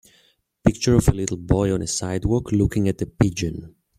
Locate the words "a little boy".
1.09-1.71